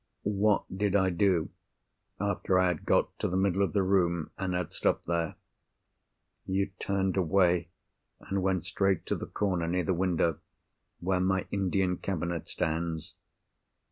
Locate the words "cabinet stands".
11.97-13.13